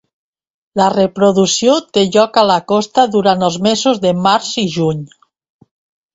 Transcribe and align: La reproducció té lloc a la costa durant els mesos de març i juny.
La 0.79 0.85
reproducció 0.93 1.75
té 1.97 2.05
lloc 2.15 2.39
a 2.43 2.45
la 2.53 2.57
costa 2.73 3.05
durant 3.17 3.47
els 3.49 3.61
mesos 3.67 4.01
de 4.09 4.15
març 4.27 4.53
i 4.65 4.67
juny. 4.79 5.07